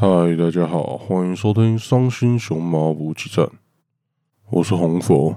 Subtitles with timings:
[0.00, 3.46] 嗨，大家好，欢迎收听伤心熊猫补给站，
[4.48, 5.36] 我是红佛。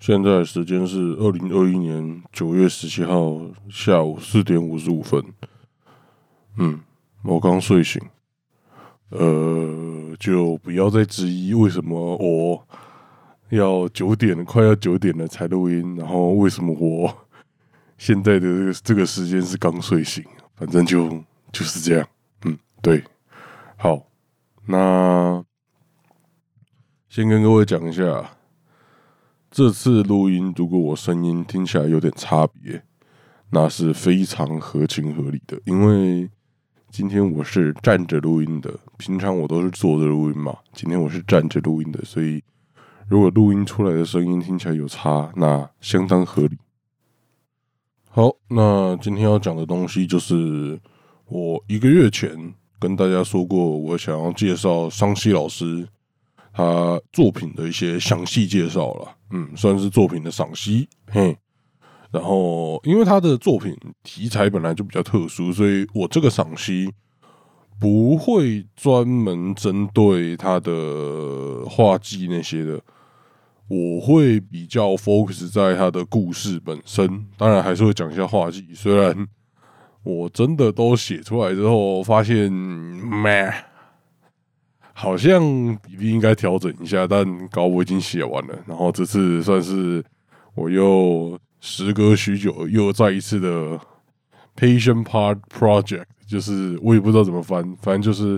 [0.00, 3.38] 现在时间是二零二一年九月十七号
[3.68, 5.22] 下午四点五十五分。
[6.56, 6.80] 嗯，
[7.24, 8.00] 我刚睡醒。
[9.10, 12.66] 呃，就不要再质疑为什么我
[13.50, 17.14] 要九点快要九点了才录音，然后为什么我
[17.98, 20.24] 现在的这个这个时间是刚睡醒，
[20.54, 21.22] 反正就
[21.52, 22.08] 就是这样。
[22.82, 23.02] 对，
[23.76, 24.06] 好，
[24.66, 25.42] 那
[27.08, 28.36] 先跟各位讲一下，
[29.50, 32.82] 这次录音如果我声音听起来有点差别，
[33.50, 36.28] 那是非常合情合理的，因为。
[36.90, 40.58] 今天我是站着录音的，平常我都是坐着录音嘛。
[40.74, 42.44] 今天我是站着录音的，所以
[43.08, 46.58] 如果录音出来的声音听起来有差，那相当合理。
[48.10, 50.78] 好，那今天要讲的东西就是
[51.28, 55.86] 我一个月前跟大家说过，我想要介绍桑西老师
[56.52, 61.36] 他作品的一些详细介绍了，嗯，算是作品的赏析，嘿。
[62.10, 66.92] 然后，因为他的作品题材本来就比较特殊，所以我这个赏析
[67.80, 72.78] 不会专门针对他的画技那些的，
[73.68, 77.26] 我会比较 focus 在他的故事本身。
[77.38, 78.66] 当然，还是会讲一下画技。
[78.74, 79.26] 虽然
[80.02, 83.52] 我真的都写出来之后，发现，咩，
[84.92, 85.40] 好像
[85.82, 88.58] 比例应该调整一下，但稿我已经写完了。
[88.66, 90.04] 然后这次算是
[90.54, 91.38] 我又。
[91.64, 93.78] 时隔许久，又再一次的
[94.56, 98.36] Patient Part Project，就是我也不知道怎么翻，反正就是，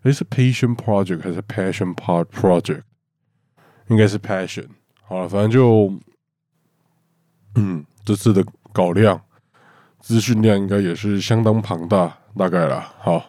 [0.00, 2.80] 哎，是 Patient Project 还是 Passion Part Project？
[3.88, 4.68] 应该是 Passion。
[5.02, 5.92] 好了，反正就，
[7.56, 9.20] 嗯，这次的稿量、
[10.04, 12.92] 资讯量应该也是相当庞大，大概了。
[12.98, 13.24] 好，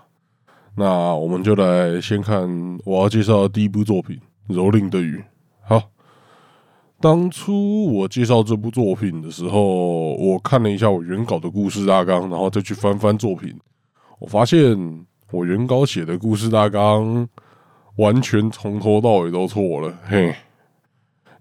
[0.75, 4.19] 那我们就来先看我要介绍的第一部作品
[4.53, 5.17] 《蹂躏的雨》。
[5.61, 5.81] 好。
[6.99, 13.57] 当初我介绍这部作品的时候，我看了一下我原稿的故事大纲，然后再去翻翻作品，
[14.19, 17.25] 我发现我原稿写的故事大纲
[17.95, 19.97] 完全从头到尾都错了。
[20.05, 20.35] 嘿，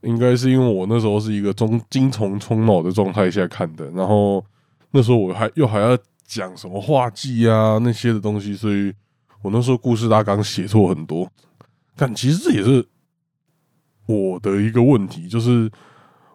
[0.03, 4.45] 应该是因为我那时候是一个中精虫充脑的状态下看的，然后
[4.95, 8.95] 那时候我还又还要讲什么画技啊那些的东西，所以
[9.43, 11.29] 我那时候故事大纲写错很多。
[11.97, 12.87] 但其实这也是。
[14.07, 15.71] 我的一个问题就是，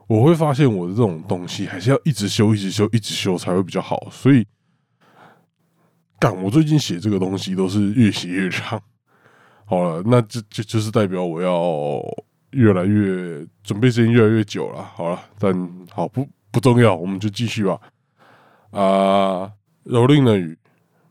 [0.07, 4.07] 我会发现我的这种东西还是要一直修、一直修、一直修才会比较好。
[4.09, 4.43] 所以，
[6.19, 8.81] 干我最近写这个东西都是越写越长。
[9.65, 12.01] 好了，那这就就是代表我要
[12.53, 14.83] 越来越准备时间越来越久了。
[14.95, 15.53] 好了，但
[15.91, 17.79] 好不不重要，我们就继续吧。
[18.71, 19.51] 啊，
[19.85, 20.57] 蹂躏的雨，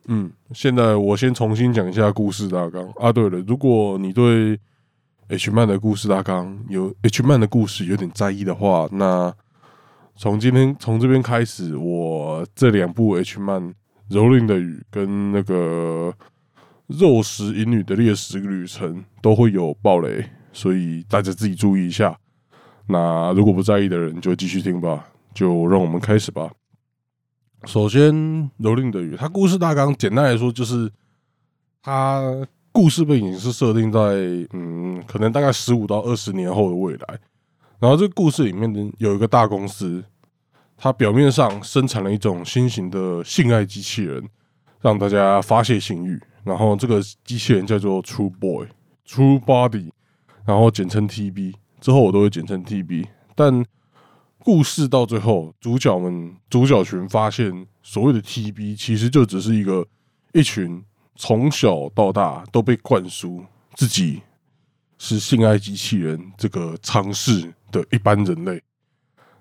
[0.07, 3.13] 嗯，现在我先重新讲一下故事大纲啊。
[3.13, 4.59] 对了，如果你对
[5.29, 9.35] H 漫的故事大纲有 H 漫的故事有点在意的话，那
[10.17, 13.63] 从今天从这边开始，我这两部 H 漫
[14.11, 16.15] 《蹂躏的雨》跟那个
[17.01, 22.17] 《肉食淫女的猎食旅程》都会有暴雷，所以大家自己注意一下。
[22.87, 26.51] 那如果不在意的人就继续听吧，就让我们开始吧。
[27.65, 28.15] 首先，
[28.61, 30.91] 《蹂躏的鱼》它故事大纲简单来说就是
[31.83, 32.47] 它。
[32.71, 33.99] 故事背景是设定在
[34.53, 37.19] 嗯，可能大概十五到二十年后的未来。
[37.81, 40.05] 然后这个故事里面呢，有一个大公司，
[40.77, 44.23] 它表面上生产了一种新型的性爱机器人，
[44.81, 46.21] 让大家发泄性欲。
[46.45, 48.69] 然后这个机器人叫做 True Boy、
[49.05, 49.91] True Body，
[50.45, 51.55] 然后简称 TB。
[51.81, 53.07] 之后我都会简称 TB。
[53.35, 53.65] 但
[54.39, 59.87] 故事到最后，主角们主角群发现，所谓的 TB 其实就只是一个
[60.33, 60.85] 一群。
[61.21, 63.45] 从小到大都被灌输
[63.75, 64.23] 自己
[64.99, 68.63] 是性爱机器人这个尝试的一般人类，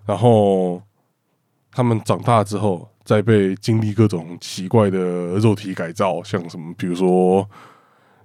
[0.03, 0.81] 然后
[1.71, 4.97] 他们长大之后，再被经历各种奇怪的
[5.37, 7.47] 肉体改造，像什么，比如说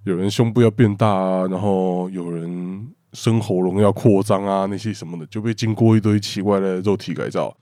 [0.04, 7.56] 有人胸部要变大啊，然后有人生喉咙要扩张啊，那些什么的，就被经过一堆奇怪的肉体改造，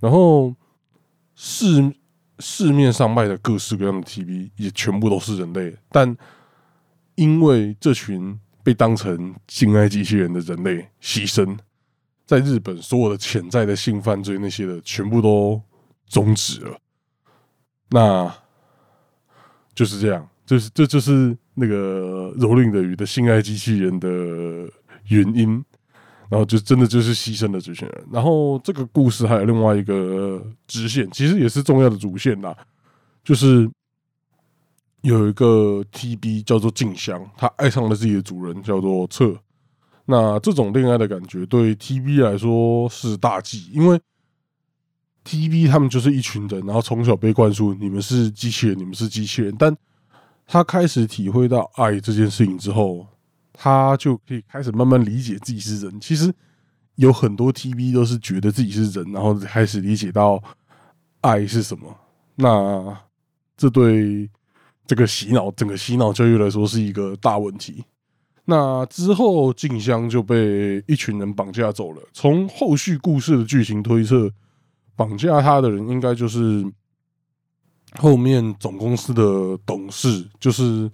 [0.00, 0.54] 然后
[1.34, 1.94] 市。
[2.40, 6.16] 市面上卖的各式各样的 TV 也全部都是人类，但
[7.16, 11.58] 因为这群被当成性爱机器人的人类牺牲，
[12.24, 15.60] 在日本所有的潜在的性犯罪那些的全部都
[16.06, 16.78] 终止了。
[17.90, 18.32] 那
[19.74, 24.08] 就是这样，就是这就是那个蹂躏的鱼的性爱机器人的
[25.08, 25.64] 原因。
[26.30, 28.04] 然后就真的就是牺牲了这群人。
[28.12, 32.54] 然后这个故事还有另外一个支线，其实也是重要的主线啦，
[33.24, 33.66] 就是
[35.00, 39.34] 有一个 TB 叫做静香，他爱上了自己的主人叫做彻。
[40.04, 43.98] 那这种恋爱的感觉对 TB 来说是大忌，因为
[45.24, 49.56] TB 他们就是一群人，然后从小被灌输你们是机器人，你们是机器人。
[49.58, 49.74] 但
[50.50, 53.06] 他开始体会到爱这件事情之后，
[53.52, 56.00] 他就可以开始慢慢理解自己是人。
[56.00, 56.34] 其实
[56.94, 60.42] 有很多 TB 都是觉得自己是人，然后开始理解到
[61.20, 61.94] 爱是什么。
[62.36, 62.98] 那
[63.58, 64.30] 这对
[64.86, 67.84] 这个洗脑整个洗脑教育来说是一个大问题。
[68.46, 72.00] 那之后，静香就被一群人绑架走了。
[72.14, 74.30] 从后续故事的剧情推测，
[74.96, 76.64] 绑架他的人应该就是
[77.96, 80.90] 后面总公司的董事，就是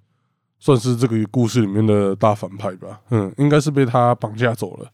[0.59, 3.01] 算是这个故事里面的大反派吧。
[3.11, 4.91] 嗯，应该是被他绑架走了。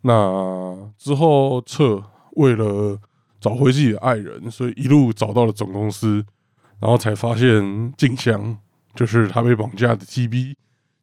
[0.00, 2.02] 那之后，彻
[2.32, 2.98] 为了
[3.40, 6.24] 找回自己的爱人，所以一路找到了总公司，
[6.80, 8.56] 然后才发现静香
[8.94, 10.54] 就是他被绑架的 TB。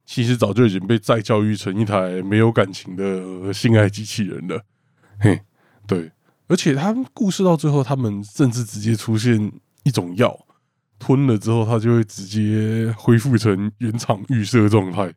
[0.08, 4.62] 其实早就已经被再教育成一台没有感情的性爱机器人了，
[5.20, 5.42] 嘿，
[5.88, 6.12] 对，
[6.48, 9.52] 而且他们故事到最后，他们甚至直接出现
[9.86, 10.38] 一种药，
[11.00, 15.14] 吞了之后，它就会直接恢复成原厂预设状态，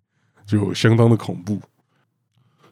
[0.46, 1.60] 就相当的恐怖。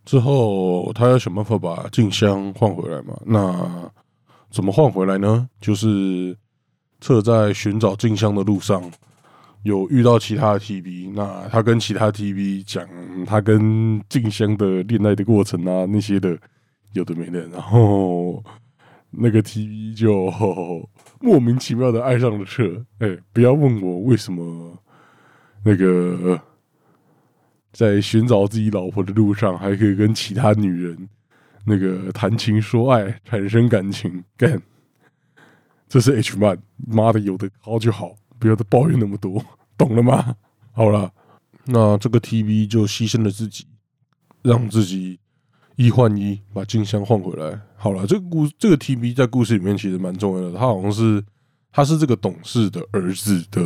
[0.04, 3.20] 之后他要想办法把静香换回来嘛？
[3.26, 3.90] 那
[4.52, 5.48] 怎么换回来呢？
[5.60, 6.38] 就是
[7.00, 8.88] 测在寻找静香的路上。
[9.62, 12.86] 有遇到其他 TV，那他跟其他 TV 讲
[13.24, 16.38] 他跟静香的恋爱的过程啊，那些的
[16.92, 18.40] 有的没的，然后
[19.10, 20.30] 那个 TV 就
[21.20, 22.84] 莫名其妙的爱上了车。
[22.98, 24.76] 哎，不要问我为什么
[25.64, 26.40] 那个
[27.72, 31.08] 在寻找自己老婆的路上还可以跟其他女人
[31.64, 34.22] 那个谈情说爱，产生感情。
[34.36, 34.60] 干，
[35.88, 36.56] 这是 H 漫，
[36.86, 38.14] 妈的，有的好就好。
[38.38, 39.42] 不要再抱怨那么多，
[39.78, 40.36] 懂了吗？
[40.72, 41.10] 好了，
[41.64, 43.66] 那这个 TV 就牺牲了自己，
[44.42, 45.18] 让自己
[45.76, 47.60] 一换一，把静香换回来。
[47.76, 51.22] 好了，这个故这个 TV 在故事里面其实蛮重要的，他好像是
[51.70, 53.62] 他是这个董事的儿子的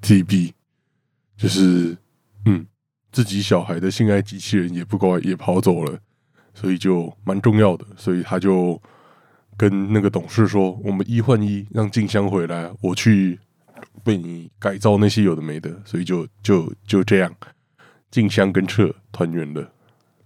[0.00, 0.52] TV，
[1.36, 1.96] 就是
[2.46, 2.66] 嗯，
[3.12, 5.98] 自己小孩的性爱机器人也不乖，也跑走了，
[6.54, 8.80] 所以就蛮重要的，所以他就
[9.56, 13.38] 跟那个董事说：“我们一换一，让静香回来，我去。”
[14.04, 17.34] 为你改造那些有的没的，所以就就就这样，
[18.10, 19.72] 静香跟彻团圆了。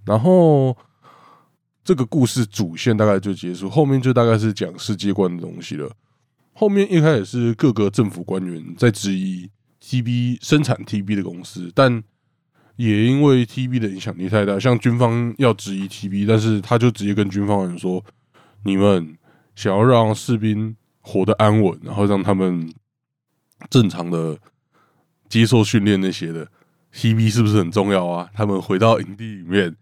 [0.04, 0.76] 然后
[1.84, 5.90] 这个故事主线大概就结束，后面就大概是讲世界观的东西了。
[6.52, 9.50] 后面一开始是各个政府官员在质疑
[9.82, 12.02] TB 生产 TB 的公司，但
[12.76, 18.04] 也因为 TB 的影响力太大，像军方要质疑 TB，但是他就直接跟军方人说
[18.64, 19.16] ：“你们
[19.54, 22.72] 想要让士兵活得安稳，然后让他们。”
[23.70, 24.36] 正常的
[25.26, 26.46] 接受训练那些的
[26.92, 28.28] ，TB 是不是很重要啊？
[28.34, 29.74] 他们回到营地里面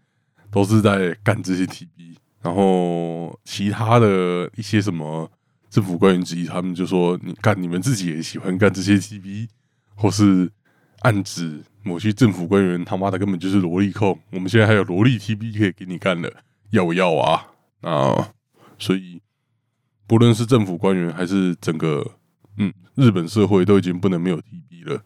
[0.53, 5.29] 都是在干这些 TB，然后其他的一些什么
[5.69, 9.49] 政府官员之一，他们就说：“你干，你们自己也喜欢干这些 TB，
[9.95, 10.51] 或是
[10.99, 14.17] 暗指某些政府官员他妈的根本就是萝莉控。
[14.31, 16.31] 我们现在还有萝莉 TB 可以给你干了，
[16.69, 17.47] 要不要啊？
[17.81, 18.33] 啊，
[18.77, 19.21] 所以
[20.05, 22.19] 不论是政府官员还是整个。
[22.55, 25.01] 嗯，日本社会都已经不能没有 TB 了，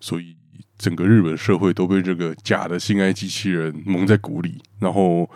[0.00, 0.37] 所以
[0.78, 5.28] 整个日本社会都被这个假的性爱机器人蒙在鼓里，然后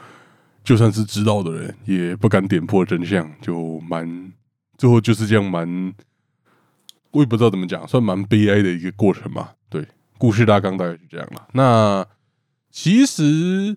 [0.65, 4.33] 就算是知道的人也不敢点破真相，就蛮
[4.77, 5.93] 最后就是这样蛮，
[7.11, 9.55] 我也不知道怎么讲，算蛮悲哀的一个过程吧。
[9.69, 9.87] 对，
[10.19, 11.49] 故事大纲大概是这样了。
[11.53, 12.07] 那
[12.71, 13.77] 其实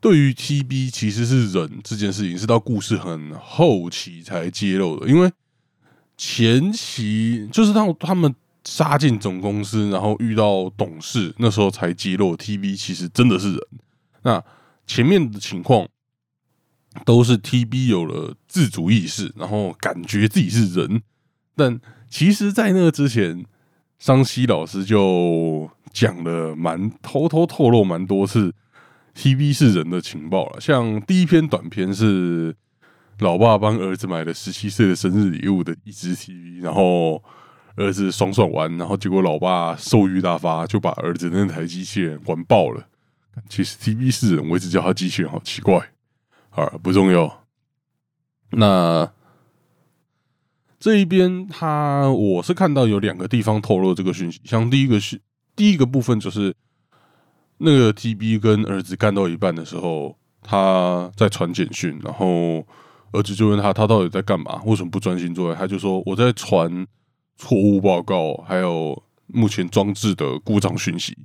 [0.00, 5.32] 对于 TB 其实是人这件事情，是到故事很后期才揭露的，因为。
[6.18, 8.34] 前期就是当他们
[8.66, 13.60] 杀进总公司，然后遇到董事，那时候才揭露 TB 其实真的是人。
[14.22, 14.42] 那
[14.86, 15.88] 前面的情况
[17.04, 21.02] 都是 TB 有了自主意识，然后感觉自己是人。
[21.54, 21.80] 但
[22.10, 23.46] 其实，在那之前，
[23.98, 28.52] 桑西老师就讲了蛮偷偷透露蛮多次
[29.14, 30.60] TB 是人的情报了。
[30.60, 32.56] 像第一篇短片是。
[33.20, 37.24] 老爸帮儿子买了十七岁的生日礼物的一只 TV，然后
[37.76, 42.86] 儿子爽爽玩，然后结果老爸兽欲大发，就把儿子那台机器人玩爆了。
[43.48, 45.90] 其实 TB 是人，我一直叫他机器人，好奇怪。
[46.50, 47.44] 啊，不重要。
[48.50, 49.12] 那
[50.80, 55.20] 这一边，他我是看到有两个地方透露这个讯息，像第一个是
[55.54, 56.54] 第一个部分，就是
[57.58, 62.66] 那个 TB 跟儿子干到一半的时候，他在传简讯，然后。
[63.12, 64.60] 儿子就问他，他到底在干嘛？
[64.66, 65.54] 为什么不专心做？
[65.54, 66.86] 他就说我在传
[67.36, 71.16] 错误报告，还有目前装置的故障讯息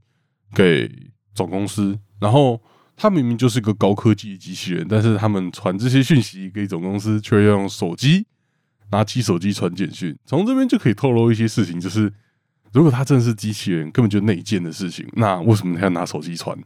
[0.54, 0.90] 给
[1.34, 2.62] 总公司，然后
[2.96, 8.26] 他明明就是个高科技机器人，但是他们传这些讯息给总公司，却用手机
[8.92, 10.18] 拿起手机传简讯。
[10.26, 12.14] 从这边就可以透露一些事情，就是
[12.74, 16.58] 如果它真的是机器人，根本就内建的事情，那为什么他要拿手机传？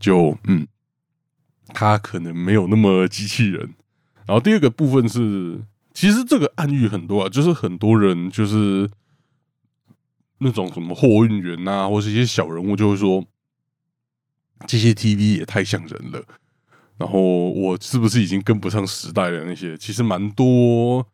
[0.00, 0.66] 就嗯，
[1.68, 3.74] 他可能没有那么机器人。
[4.26, 5.62] 然后第二个部分是，
[5.98, 8.88] 其实这个暗喻很多啊，就是很多人就是
[10.38, 13.24] 那种什么货运员呐，或是一些小人物，就会说
[14.68, 16.24] 这些 TV 也太像人了。
[16.98, 19.42] 然后我是不是已经跟不上时代了？
[19.44, 21.04] 那些其实蛮多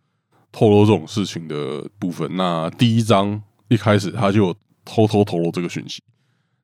[0.52, 2.36] 透露这种事情的部分。
[2.36, 6.02] 那第一章一开始他就偷偷透露这个讯息。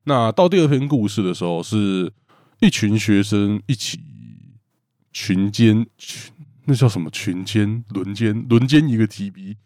[0.03, 2.13] 那到第二篇故事的时候，是
[2.59, 3.99] 一群学生一起
[5.11, 6.31] 群奸群，
[6.71, 9.57] 那叫什么群奸轮奸轮奸一个 TB。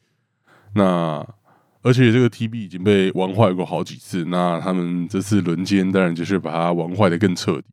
[0.73, 1.23] 那
[1.83, 4.25] 而且这个 TB 已经被玩坏过好几次。
[4.25, 7.67] 那他们这次轮奸，当然就是把它玩坏的更彻底。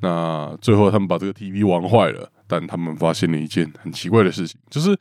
[0.00, 4.98] 那最后他们把这个 TB 玩坏了，但他们发现了一件很奇怪的事情，就是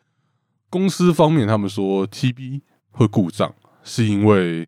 [0.69, 3.53] 公司方面他们说 TB 会故障，
[3.83, 4.67] 是因为。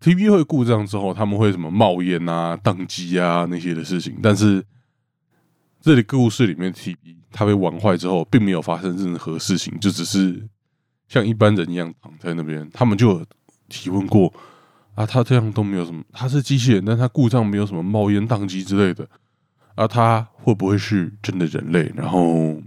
[0.00, 4.18] TB 会故障之后，他们会什么冒烟啊、宕机啊那些的事情。
[4.22, 4.64] 但是
[5.78, 10.48] 这里故事里面 TB 他被玩坏之后，并没有发生任何事情，就只是
[11.08, 12.68] 像一般人一样躺在那边。
[12.72, 13.24] 他们就
[13.68, 14.32] 提问过
[14.94, 19.08] 啊，他这样都没有什么，他是机器人，但他故障没有什么冒烟、宕机之类的。
[19.74, 21.92] 啊，他会不会是真的人类？
[21.94, 22.60] 然后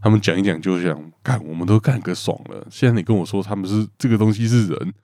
[0.00, 2.66] 他们讲一讲，就想干，我们都干个爽了。
[2.70, 4.94] 现在你跟我说他们是这个东西是人，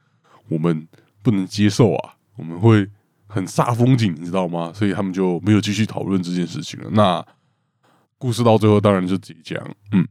[0.48, 0.86] 我们。
[1.20, 2.14] 不能接受啊！
[2.36, 2.88] 我们会
[3.26, 4.72] 很煞风景，你知道吗？
[4.72, 6.88] 所以他们就没有继续讨论这件事情了。
[6.92, 7.22] 那
[8.18, 9.58] 故事到最后，当然就自己讲，
[9.92, 10.06] 嗯，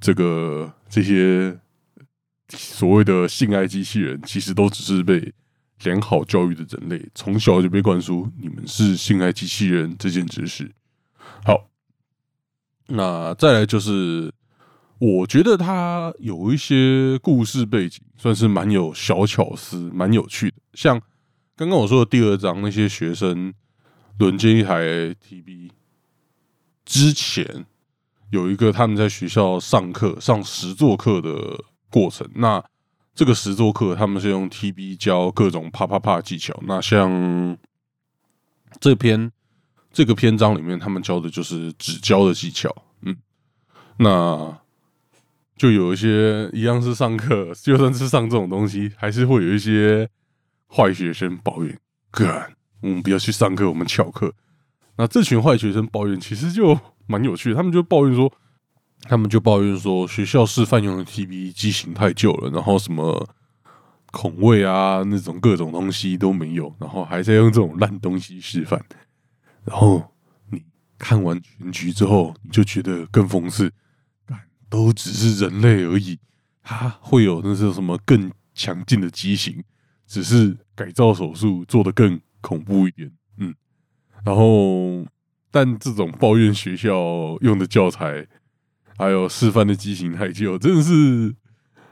[0.00, 1.58] 这个这些
[2.48, 5.34] 所谓的性爱机器人，其实都只是被
[5.84, 10.72] 良好教育的人类，从小就被灌输你们是性爱机器人这件知识。
[11.44, 11.68] 好，
[12.86, 14.32] 那再来就是。
[15.00, 20.56] 我觉得他有一些故事背景，算是蛮有小巧思、蛮有趣的。
[20.74, 21.00] 像
[21.54, 23.54] 刚刚我说的第二章，那些学生
[24.18, 24.82] 轮奸一台
[25.14, 25.70] TB
[26.88, 27.66] 之前，
[28.30, 32.26] 有一个他们在学校上课、上实作课的过程。
[32.36, 32.64] 那
[33.14, 36.58] 这个实作课，他们是用 TB 教各种啪啪啪技巧。
[36.66, 37.58] 那像
[38.80, 39.30] 这篇
[39.92, 42.74] 这个篇章里面，他们教的就是指教的技巧。
[43.02, 43.14] 嗯，
[43.98, 44.58] 那。
[45.58, 50.08] 就有一些一样是上课，就算是上这种东西，还是会有一些
[50.68, 51.76] 坏学生抱怨
[52.12, 54.32] ：“干，我们不要去上课，我们翘课。”
[54.98, 57.56] 那这群坏学生抱怨，其实就蛮有趣的。
[57.56, 58.30] 他们就抱怨说，
[59.02, 63.26] 他们就抱怨说，学校示范用的 TV 机型太旧了，然后什么
[64.10, 68.84] 孔位啊那种各种东西都没有，然后还在用这种烂东西示范。
[69.64, 70.12] 然后
[70.50, 70.62] 你
[70.98, 73.72] 看完全局之后，你就觉得更讽刺。
[74.70, 76.18] 都只是人类而已，
[76.62, 79.64] 他会有那是什么更强劲的机型，
[80.06, 83.10] 只是改造手术做的更恐怖一点，
[84.24, 85.06] 然后
[85.50, 88.26] 但这种抱怨学校用的教材，
[88.96, 91.34] 还有示范的畸形太旧，真的是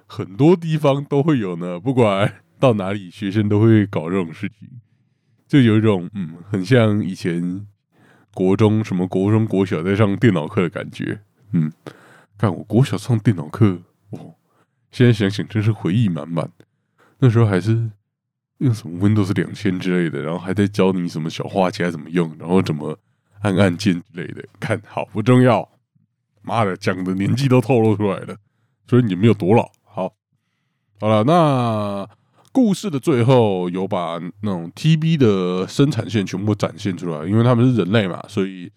[0.07, 1.81] 很多地方都会有呢。
[1.81, 4.69] 不管到哪里，学生都会搞这种事情，
[5.47, 7.67] 就有一种嗯，很像以前
[8.35, 11.21] 国中什么国中国小在上电脑课的感觉，
[11.53, 11.73] 嗯。
[12.39, 13.81] 看我国小上电脑课，
[14.11, 14.35] 哦，
[14.91, 16.51] 现在想想真是回忆满满。
[17.19, 17.91] 那时候还是
[18.59, 22.99] 用什么 Windows 两千之类的，然后还在教你什么小画家怎么用，然后怎么
[23.43, 24.45] 按按键之类的。
[24.59, 25.69] 看好不重要，
[26.43, 28.37] 妈的，讲的年纪都透露出来了，
[28.89, 29.71] 所以你们有多老。
[29.85, 30.15] 好，
[31.01, 32.09] 好了，那
[32.53, 38.71] 故事的最后有把那种 TB 的生产线全部展现出来，因为他们是人类嘛，所以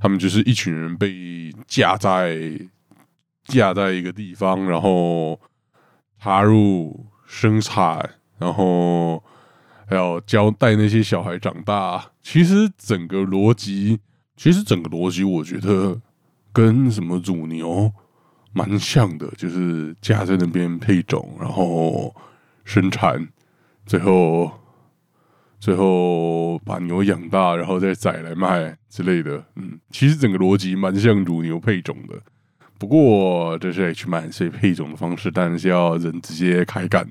[0.00, 2.58] 他们就是一群人被架在。
[3.48, 5.40] 架在一个地方，然后
[6.18, 9.22] 插入生产，然后
[9.86, 12.10] 还要教带那些小孩长大。
[12.22, 14.00] 其实整个逻辑，
[14.36, 16.00] 其实整个逻辑，我觉得
[16.52, 17.92] 跟什么乳牛
[18.52, 22.14] 蛮像的，就是架在那边配种，然后
[22.64, 23.28] 生产，
[23.84, 24.50] 最后
[25.60, 29.44] 最后把牛养大，然后再宰来卖之类的。
[29.54, 32.20] 嗯，其实整个逻辑蛮像乳牛配种的。
[32.78, 37.10] 不过这是 H 曼，所以配种的方式当然是要人直接开干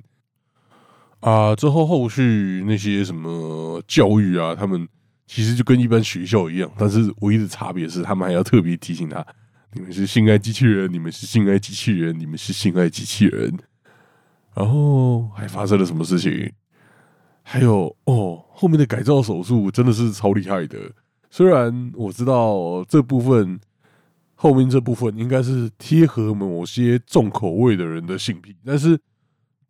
[1.19, 1.55] 啊。
[1.55, 4.88] 之后后续那些什么教育啊，他们
[5.27, 9.25] 其实就跟一般学校一样，但是唯一的差别是，他们还要特别提醒他：
[9.74, 13.57] 你们是性爱机器人，你们是性爱机器人，你们是性爱机器人。
[14.53, 16.51] 然后还发生了什么事情？
[17.43, 20.77] 还有哦，后面的改造手术真的是超厉害的。
[21.29, 23.60] 虽然我知道这部分
[24.34, 28.98] 后面这部分应该是贴合某些重口味的人的性癖，但是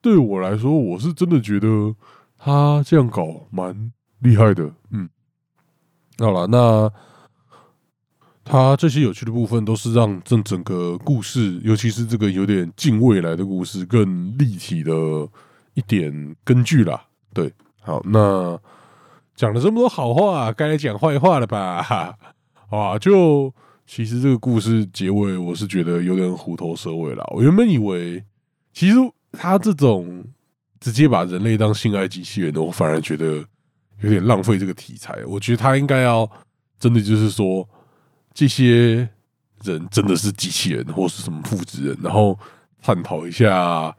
[0.06, 1.96] 对我来说，我是真的觉得
[2.38, 4.72] 他这样搞蛮厉害的。
[4.92, 5.10] 嗯，
[6.20, 6.92] 好了，那
[8.44, 14.92] 他这些有趣的部分都是让这整个故事，尤其是这个有点近未来的故事，更立体的
[15.74, 17.08] 一点根据啦。
[17.34, 18.60] 对，好，那。
[19.36, 21.84] 讲了这么多好话，该来讲坏话了吧？
[22.70, 23.54] 好啊，就
[23.86, 27.26] 其实这个故事结尾，我是觉得有点虎头蛇尾了。
[27.36, 28.24] 我原本以为，
[28.72, 28.96] 其实
[29.36, 30.25] 他这种
[30.80, 33.44] 直接把人类当性爱机器人的，我反而觉得
[34.01, 35.24] 有点浪费这个题材。
[35.25, 36.30] 我觉得他应该要
[36.80, 37.68] 真的就是说，
[38.34, 39.10] 这些
[39.63, 42.38] 人真的是机器人，或是什么复制人，然后
[42.82, 43.96] 探讨一下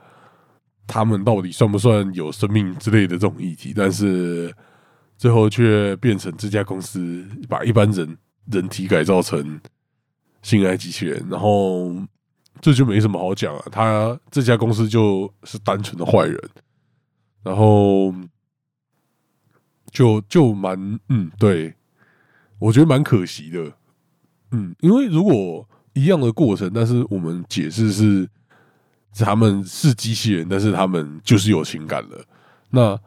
[0.86, 4.54] 他们到底算不算有生命之类的这种议题，但是。
[5.18, 8.18] 最后却变成这家公司把一般人
[8.52, 9.58] 人体改造成
[10.42, 11.94] 性爱机器人，然后
[12.60, 13.62] 这就没什么好讲了。
[13.70, 16.38] 他这家公司就是单纯的坏人，
[17.42, 18.14] 然后
[19.90, 21.74] 就就蛮嗯，对
[22.58, 23.72] 我觉得蛮可惜的，
[24.50, 28.28] 嗯，因为如果一样的过程，但是我们解释是
[29.12, 32.24] 他们是机器人，但是他们就是有情感的，
[32.70, 32.98] 那。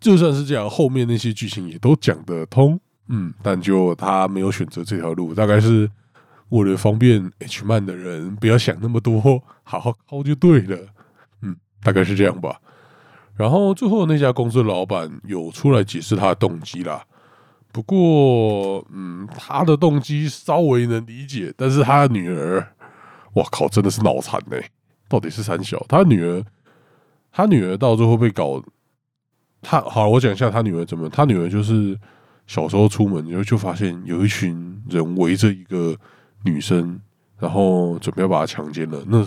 [0.00, 2.76] 就算是这样，后面那些剧情也都讲得通，
[3.06, 5.88] 嗯，但就他没有选择这条路，大概是
[6.52, 10.78] 为了方便 H 漫的人不要想那么多， 好好抄就对了，
[11.40, 12.60] 嗯，大概是这样吧。
[13.34, 17.02] 然后最后那家公司老板有出来解释他的动机啦，
[17.72, 22.66] 不过，嗯，他的动机稍微能理解，但是他的女儿，
[23.32, 24.58] 我靠，真的是脑残呢，
[25.08, 26.44] 到底是三小，他女儿，
[27.32, 28.62] 他女儿到最后被搞。
[29.62, 31.08] 他好，我讲一下他女儿怎么。
[31.08, 31.98] 他女儿就是
[32.46, 35.96] 小时候出门，然后就发现有一群人围着一个
[36.44, 37.00] 女生，
[37.38, 39.02] 然后准备要把她强奸了。
[39.06, 39.26] 那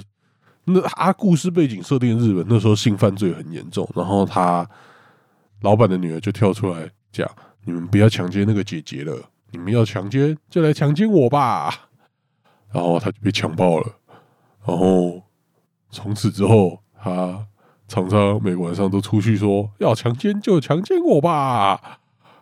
[0.66, 4.68] 那他故事背景设定日本那时候性犯罪很严重，然后他
[5.62, 7.30] 老板的女儿就跳出来讲
[7.66, 11.90] ：“你们不要强奸那个姐姐了，你们要强奸就来强奸我吧。”
[12.74, 13.88] 然后他就被强暴了，
[14.66, 15.22] 然后
[15.92, 17.46] 从此之后他。
[17.88, 21.80] 常常每晚上都出去说要强奸就强奸我吧，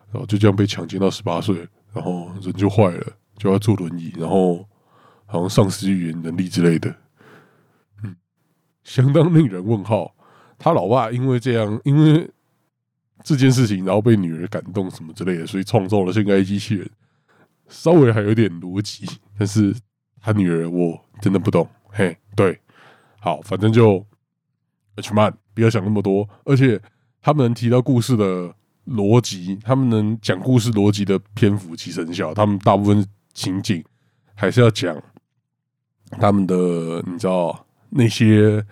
[0.09, 4.67] 然后就这样被强奸到十八岁，然后人就坏了，就要坐轮椅，然后
[5.25, 6.95] 好像丧失语言能力之类的，
[8.03, 8.15] 嗯，
[8.83, 10.15] 相当令人问号。
[10.57, 12.29] 他老爸因为这样，因为
[13.23, 16.89] 这件事情，然后被女儿感动什么之类的，所以创造了性爱机器人，
[17.67, 19.05] 稍微还有点逻辑。
[19.37, 19.75] 但是
[20.21, 22.59] 他女儿我真的不懂，嘿，对，
[23.19, 24.05] 好，反正就。
[24.95, 26.29] H 曼，不要想那么多。
[26.45, 26.79] 而且
[27.19, 28.53] 他们能提到故事的
[28.85, 32.31] 逻辑，他们能讲故事逻辑的篇幅其实很小。
[32.31, 33.83] 他们大部分情景
[34.35, 35.01] 还是要讲
[36.19, 36.55] 他们的，
[37.05, 38.65] 你知道那些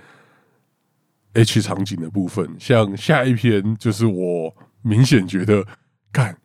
[1.34, 2.50] H 场景的部分。
[2.60, 5.66] 像下一篇，就是我明显觉得，
[6.12, 6.38] 看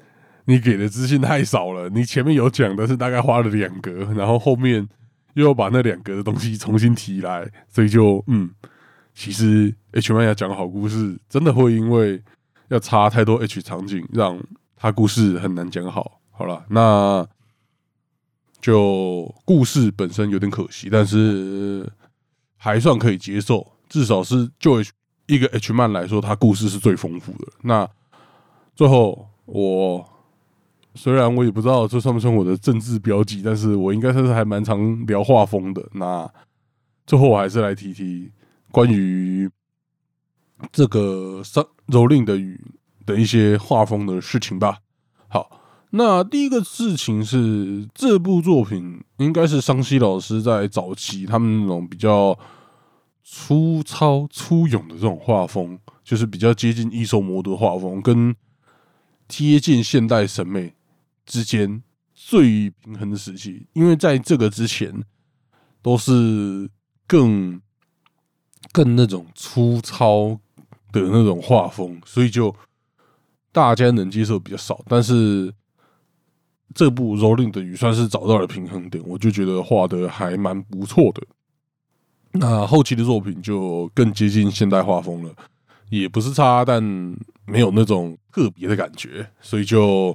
[0.44, 1.88] 你给的资讯太少了。
[1.88, 4.88] 你前面有讲的是大概花了两格，然后后面
[5.34, 8.50] 又要把那两格的东西重新提来，所以就嗯。
[9.18, 12.22] 其实 H 漫要讲好故事，真的会因为
[12.68, 14.38] 要插太多 H 场景，让
[14.76, 16.20] 他故事很难讲好。
[16.30, 17.26] 好了，那
[18.66, 21.88] 就故事本身有点可惜，但是
[22.56, 23.64] 还算可以接受。
[23.88, 24.82] 至少是就
[25.26, 27.46] 一个 H 漫来说，它故事是最丰富的。
[27.62, 27.88] 那
[28.74, 30.04] 最后，我
[30.96, 35.88] 虽然我也不知道这算不算我的政治标记，但是我应该算是还蛮常聊画风的。
[35.92, 36.28] 那
[37.06, 38.32] 最后，我还是来提提。
[38.72, 39.48] 关于
[40.72, 42.60] 这个《蹂蹂躏的雨》
[43.06, 44.78] 的一些画风的事情吧。
[45.28, 45.48] 好，
[45.90, 52.38] 那第一个事情是，这部作品应该是桑西老师在早期他们那种比较
[53.22, 58.34] 粗糙粗勇的这种画风，就是比较接近异兽魔的画风，跟
[59.28, 60.74] 贴近现代审美
[61.24, 61.82] 之间
[62.14, 63.66] 最平衡的时期。
[63.72, 65.04] 因为在这个之前，
[65.82, 66.70] 都是
[67.06, 67.60] 更。
[68.72, 70.38] 更那种粗糙
[70.92, 72.54] 的那种画风，所以就
[73.52, 74.82] 大家能接受比较少。
[74.86, 75.54] 但是
[76.76, 81.22] 这部《蹂躏的雨》算是找到了平衡点，我就觉得画的还蛮不错的。
[82.32, 85.34] 那后期的作品就更接近现代画风了，
[85.88, 86.82] 也不是差，但
[87.46, 89.26] 没有那种特别的感觉。
[89.40, 90.14] 所以就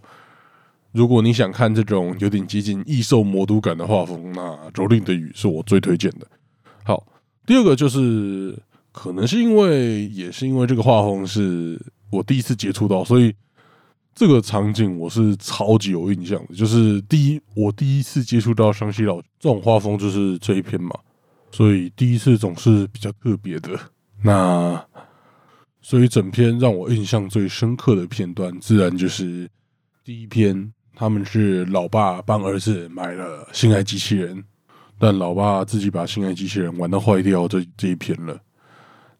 [0.91, 6.27] 如果你想看这种有点接近异兽魔都感的画风，那《蹂躏的雨》是我最推荐的。
[6.83, 7.05] 好。
[7.43, 8.55] 第二个就是
[8.91, 13.33] 可能是因为也是因为这个画风是我第一次接触到，所以
[14.13, 16.55] 这个场景我是超级有印象的。
[16.55, 20.95] 就是第一，我第一次接触到湘西老这种画风，就是这一篇嘛，
[21.51, 23.79] 所以第一次总是比较特别的。
[24.23, 24.83] 那
[25.81, 29.49] 所以整篇让我印象最深刻的片段，自然就是
[30.03, 34.43] 第一篇，他们是老爸帮儿子买了心爱机器人，
[34.99, 38.39] 但老爸自己把心爱机器人玩到坏掉，这这一篇了。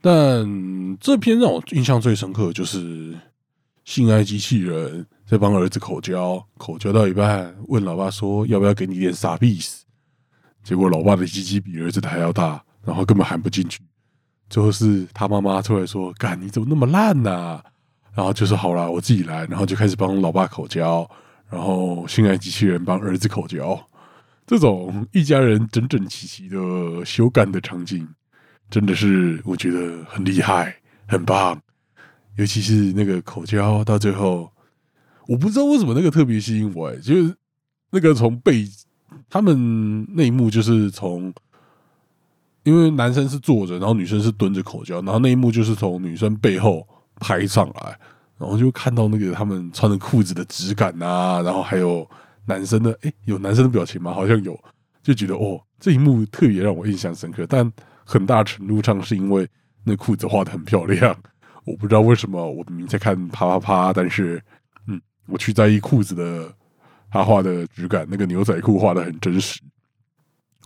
[0.01, 3.15] 但这篇让我印象最深刻，就是
[3.83, 9.83] 性爱机器人在帮儿子口交，口交到一半，问老爸说要不要给你点傻逼死？
[10.63, 13.81] 结果老爸的鸡鸡比儿子的还要大，然后根本含不进去。
[14.49, 17.63] 最后是他妈妈出来说：“干，你怎么那么烂呐？”
[18.13, 21.09] 然后就说：“好了，我自己来。”然后就开始帮老爸口交，
[21.49, 23.81] 然后性爱机器人帮儿子口交，
[24.45, 28.07] 这种一家人整整齐齐的修改的场景，
[28.69, 30.75] 真的是我觉得很厉害、
[31.07, 31.59] 很棒。
[32.41, 34.51] 尤其是那个口交到最后，
[35.27, 37.35] 我不知道为什么那个特别吸引我，就是
[37.91, 38.67] 那个从背
[39.29, 41.33] 他们那一幕，就是从。
[42.63, 47.97] 因为男生是坐着，然后女生是蹲着口交，然后那一幕就是从女生背后拍上来，
[48.37, 52.07] 然后就看到那个他们穿的裤子的质感啊，然后还有
[52.45, 54.13] 男生的，哎，有男生的表情吗？
[54.13, 54.55] 好像有，
[55.01, 57.47] 就觉得哦，这一幕特别让我印象深刻。
[57.49, 57.67] 但
[58.05, 59.49] 很大程度上是因为
[59.83, 61.17] 那裤子画的很漂亮，
[61.65, 64.41] 我不知道为什么我明明在看啪啪啪，但是
[64.87, 66.53] 嗯，我去在意裤子的
[67.09, 69.59] 他画的质感，那个牛仔裤画的很真实。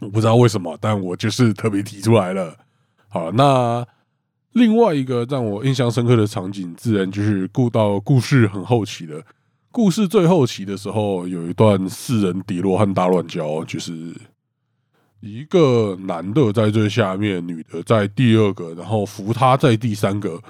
[0.01, 2.57] 我不知道为什么，但我就是特别提出来了。
[3.07, 3.85] 好，那
[4.51, 9.23] 另外一个让我印象深刻的场景，自然就是故到故事很后期的
[9.71, 14.15] 故事最后期的时候，有一段四人跌落和大乱交，就是
[15.19, 20.41] 一个男的在最下面，女的在第二个，然后扶他在第三个，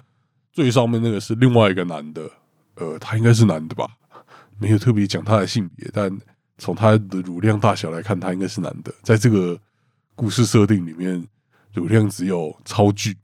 [0.56, 2.28] 最上面那个是另外一个男的，
[2.76, 3.88] 呃，他应该是男的吧？
[4.58, 6.18] 没有特别讲他的性别，但。
[6.58, 8.89] 从他的乳量大小来看，他应该是男的。
[9.04, 9.60] 在这个
[10.15, 11.28] 故事设定里面，
[11.74, 13.18] 乳量只有超巨，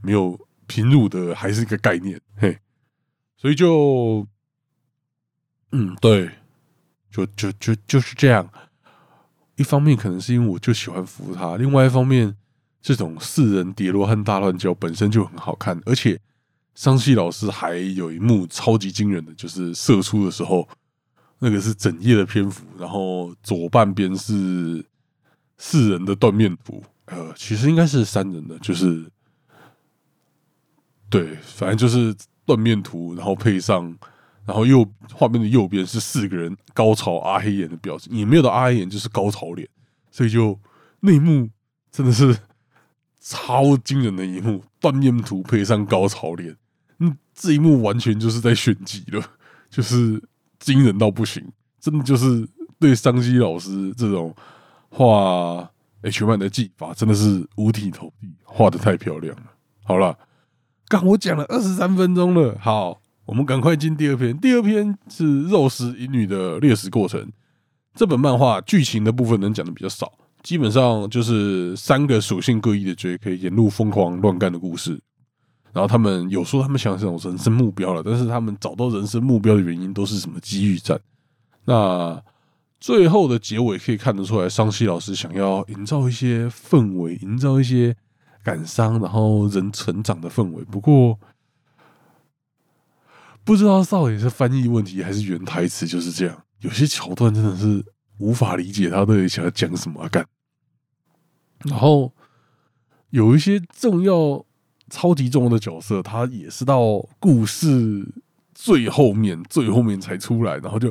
[0.00, 2.18] 没有平乳的，还是一个概念。
[2.38, 2.58] 嘿，
[3.36, 4.26] 所以就，
[5.72, 6.30] 嗯，对，
[7.10, 8.48] 就就就就是这样。
[9.56, 12.34] 一方面可能是因为我就喜欢扶他，另外一方面，
[12.80, 16.18] 这种四人叠落和大乱交本身就很好看，而且
[16.74, 20.68] 桑西老师还有一幕超级惊人的，就是射出的时候。
[21.42, 24.84] 那个是整页的篇幅，然后左半边是
[25.56, 29.10] 四人的断面图，呃，其实应该是三人的，就是
[31.08, 33.96] 对，反正就是断面图，然后配上，
[34.44, 39.66] 然后右画面的右边是四个人高潮阿黑眼的表情，也没有到阿黑眼，就是高潮脸，
[40.10, 40.60] 所以就
[41.00, 41.48] 那一幕
[41.90, 42.36] 真的是
[43.20, 46.56] 超惊人的一幕，断面图配上高潮脸，
[46.98, 49.22] 嗯，这一幕完全就是在炫技了，
[49.70, 50.22] 就是。
[50.60, 51.42] 惊人到不行，
[51.80, 52.46] 真的就是
[52.78, 54.36] 对桑基老师这种
[54.90, 55.66] 画
[56.02, 59.44] H 漫的技法，真的是五体投地，画的太漂亮了。
[59.84, 60.18] 好了，
[60.86, 64.38] 刚我讲了二十三分钟了，好，我们赶快进第二篇。
[64.38, 67.32] 第二篇是肉食淫女的猎食过程。
[67.94, 75.00] 这本漫画剧情的部分能讲的比较少，基本上就是三个属性各异的 J 可以沿路疯狂乱干的故事。
[75.72, 81.00] 然后他们有说他们想这种人生目标了，但是他们找到人生目标的原因都是什么机遇战？
[81.64, 82.20] 那
[82.80, 87.94] 最后的结尾可以看得出来，桑西老师想要营造一些氛围，营造一些
[88.42, 90.64] 感伤，然后人成长的氛围。
[90.64, 91.20] 不过
[93.44, 97.84] 不知道到底是翻译问题还是原台词就是这样，有些桥段真的是
[98.20, 100.24] 无法理解他到底想要讲什么干。
[101.64, 102.12] 然后
[103.10, 104.44] 有一些重要。
[104.92, 108.04] 超级重要的角色，他也是到故事
[108.52, 110.90] 最后面、最后面才出来，然后就，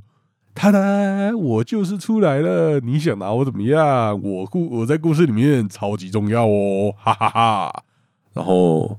[0.55, 4.17] 他哒，我就是出来了，你想拿我怎么样？
[4.23, 7.83] 我故我在故事里面超级重要哦，哈哈哈。
[8.31, 8.97] 然后，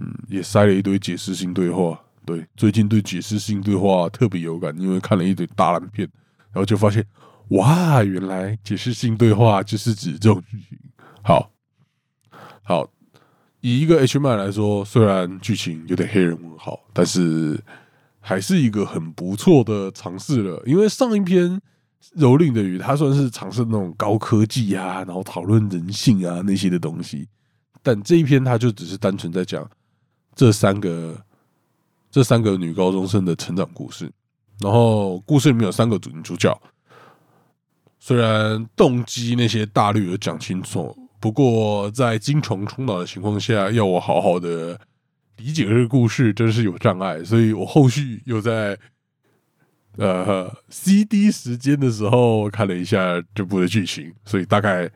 [0.00, 2.00] 嗯，也塞了一堆解释性对话。
[2.26, 6.08] 对，最近对解释性对话特别有感，因为看了一堆大烂片，
[6.50, 7.06] 然后就发现，
[7.48, 10.78] 哇，原来解释性对话就是指这种剧情。
[11.22, 11.50] 好，
[12.62, 12.88] 好。
[13.60, 17.62] 以一个 H 漫来说，虽然剧情有点黑人问号，但是
[18.18, 20.60] 还是一个很不错的尝试了。
[20.66, 21.60] 因为上一篇
[22.16, 27.28] 蹂躏的鱼，它算是尝试那种高科技啊，然后讨论人性啊那些的东西，
[27.84, 29.70] 但这一篇它就只是单纯在讲
[30.34, 31.24] 这三个
[32.10, 34.10] 这三个女高中生的成长故事。
[34.58, 36.52] 然后故事里面有三个主女主角，
[38.04, 40.92] 虽然动机那些大略有讲清楚。
[41.20, 44.76] 不过在精虫冲脑的情况下，要我好好的
[45.36, 47.22] 理解这个故事，真是有障碍。
[47.22, 48.76] 所以我后续又在
[49.98, 54.90] 呃 CD 时间的时候看了一下这部的剧情，所以大概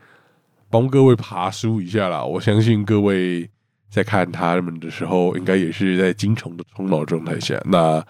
[0.69, 2.25] 帮各位爬书一下啦。
[2.25, 3.49] 我相信各位
[3.89, 7.63] 在看他们的时候，应该也是在精虫的冲脑状态下。
[7.67, 8.05] 那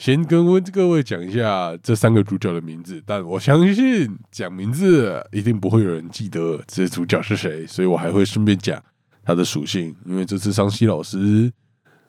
[0.00, 8.82] 先跟各位讲一下这三个主角的名字，但我相信讲名字一定不会有人记得这些主角是谁，所以我还会顺便讲
[9.22, 9.94] 他的属性。
[10.06, 11.52] 因为这次桑西老师，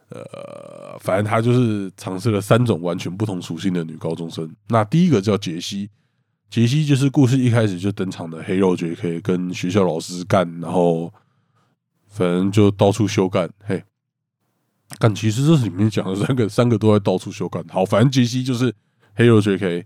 [0.08, 4.50] 呃，反正他就是尝试了三种完全不同属性的女高中生。
[4.70, 5.90] 那第一个叫杰西，
[6.50, 11.14] 杰西就是故事一开始就登场的黑肉杰，可以跟学校老师干，然后
[12.08, 13.84] 反正就到处修干，嘿。
[15.00, 17.64] 但其实这里面讲的三个，三个都在到处修改。
[17.70, 18.74] 好，反正杰西就是
[19.16, 19.86] 黑肉 J.K。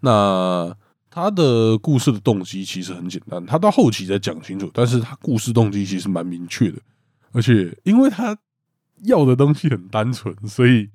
[0.00, 0.74] 那
[1.10, 4.70] 他的故事的动机其实很简单，他到后期才讲清楚。
[4.72, 6.78] 但是他故事动机其实蛮明确的，
[7.32, 8.36] 而且因为他
[9.04, 10.88] 要的东西很单纯，所以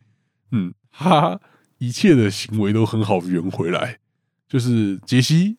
[0.52, 1.40] 嗯，他
[1.78, 4.00] 一切的行为都很好圆回来。
[4.48, 5.58] 就是杰西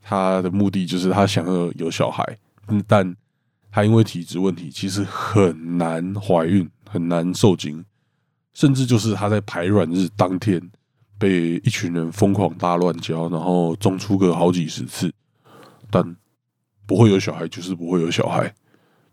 [0.00, 2.38] 他的目的就是他想要有小孩，
[2.86, 3.14] 但
[3.70, 6.68] 他因为体质问题，其实很难怀孕。
[6.88, 7.84] 很难受精，
[8.54, 10.60] 甚至就是他在排卵日当天
[11.18, 15.12] 被一群人疯狂大乱交，然后中出个好几十次，
[15.90, 16.16] 但
[16.86, 18.54] 不会有小孩，就是不会有小孩，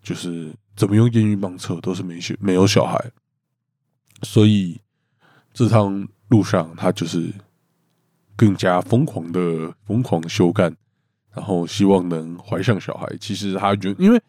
[0.01, 3.11] 就是怎么用验孕棒测都是没血没有小孩，
[4.21, 4.79] 所以
[5.53, 7.33] 这趟路上他就是
[8.35, 10.75] 更加疯狂的疯狂修干，
[11.33, 13.07] 然后希望能怀上小孩。
[13.19, 14.21] 其实他觉得，因为。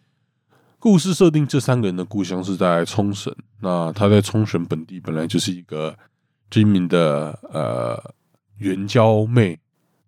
[0.84, 3.34] 故事设定，这三个人的故乡是在冲绳。
[3.62, 5.98] 那他在冲绳本地本来就是一个
[6.50, 8.14] 知名的呃
[8.58, 9.58] 援交妹，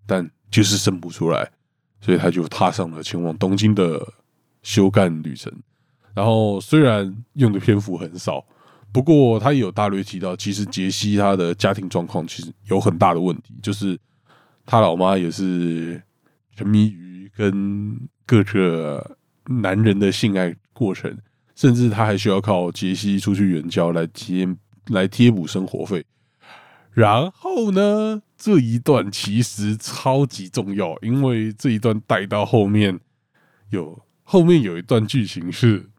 [0.06, 1.50] 但就是生不出来，
[1.98, 4.06] 所以他就踏上了前往东京的
[4.62, 5.50] 修干旅程。
[6.12, 8.44] 然后虽然用的篇幅很少，
[8.92, 13.98] 不过他也有大略提到，其实杰西他的家庭状况其实有很大的问题，就是
[14.66, 16.02] 他老妈也是
[16.54, 20.54] 沉迷于跟各个男人的性爱。
[20.76, 21.18] 过程，
[21.54, 24.46] 甚至他还需要靠杰西出去援交来贴
[24.88, 26.04] 来贴补生活费。
[26.92, 33.00] 然后呢，这一段其实超级重要，因为这一段带到后面
[33.70, 35.90] 有后面有一段剧情是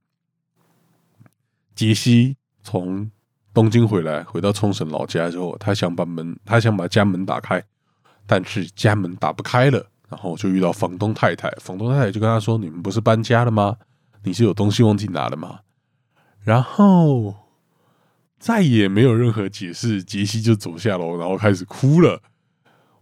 [1.75, 3.09] 杰西从
[3.53, 7.63] 东京回来，回到冲绳老家之后，他想把门，他想把家门打开，
[8.25, 13.77] 但是家门打不开了，然后就遇到房东太太，房东太太就跟他说：“你们不是搬家了吗？”
[14.27, 15.61] 你是有东西忘记拿了吗？
[16.43, 17.33] 然后
[18.37, 22.21] 再也没有任何解释，杰西就走下楼，然后开始哭了。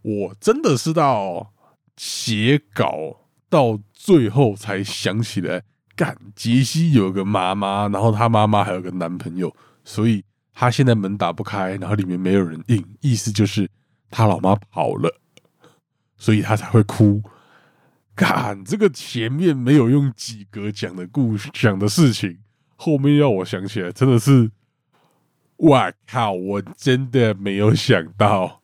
[0.02, 1.52] 我真的是到
[1.96, 5.62] 写稿到最后才想起来，
[5.96, 13.68] 干杰西有个妈妈，然后他妈妈还有个男朋友，所以他现在门打不开，然后里面没有人应，意思就是
[14.10, 15.20] 他老妈跑了，
[16.16, 17.22] 所以他才会哭。
[18.16, 22.38] 看这个前面没有用几格讲的故事讲的事情，
[22.74, 24.50] 后面要我想起来，真的是，
[25.58, 26.32] 哇靠！
[26.32, 28.62] 我真的没有想到，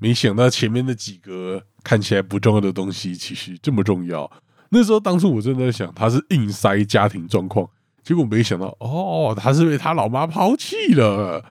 [0.00, 4.30] 没想到前面的几格看起来不重要的东西，其实这么重要。
[4.70, 7.68] 那时候当初我真的在想，他是硬塞家庭状况，
[8.02, 11.44] 结果没想到，哦，他是被他老妈抛弃了。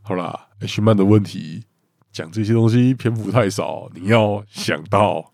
[0.00, 1.64] 好啦，徐曼的问题，
[2.10, 5.29] 讲这些东西篇幅太少，你要想到。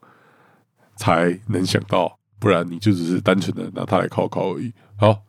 [0.96, 4.72] 才能想到，不然你就只是单纯的拿它来考考而已。
[4.96, 5.24] 好，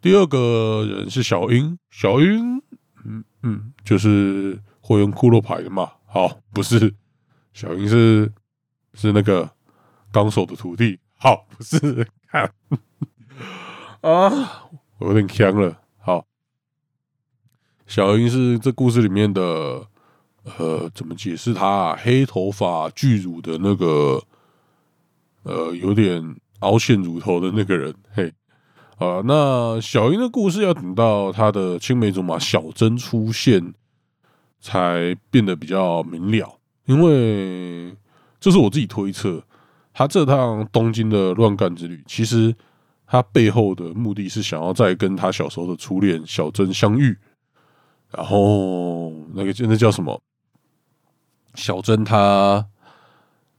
[0.00, 2.58] 第二个人是小樱，小樱，
[3.04, 5.90] 嗯嗯，就是会用骷髅牌的嘛。
[6.06, 6.94] 好，不是
[7.52, 8.32] 小樱是
[8.94, 9.50] 是那个
[10.12, 10.98] 纲手的徒弟。
[11.16, 12.52] 好，不是看
[14.00, 15.80] 啊，我有点呛了。
[15.98, 16.24] 好，
[17.86, 19.88] 小樱是这故事里面的，
[20.44, 24.22] 呃，怎么解释他黑头发巨乳的那个？
[25.48, 28.30] 呃，有点凹陷乳头的那个人，嘿，
[28.98, 33.72] 啊，那小樱的故事要等到他的青梅竹马小珍出现，
[34.60, 36.60] 才变得比较明了。
[36.84, 37.96] 因为
[38.38, 39.42] 这是我自己推测，
[39.94, 42.54] 他这趟东京的乱干之旅，其实
[43.06, 47.16] 他背后的目的是想要再跟他小时候的初恋小珍相遇。
[48.10, 50.20] 然后那个那叫什么？
[51.54, 52.66] 小珍她。